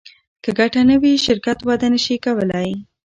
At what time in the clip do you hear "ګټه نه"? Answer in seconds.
0.59-0.95